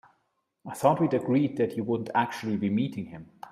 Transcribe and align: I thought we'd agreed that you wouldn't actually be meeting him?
I 0.65 0.73
thought 0.73 0.99
we'd 0.99 1.13
agreed 1.13 1.57
that 1.57 1.77
you 1.77 1.83
wouldn't 1.83 2.09
actually 2.15 2.57
be 2.57 2.71
meeting 2.71 3.05
him? 3.05 3.29